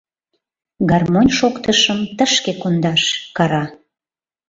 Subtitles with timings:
[0.89, 3.01] —Гармонь шоктышым тышке кондаш!—
[3.37, 3.63] кара.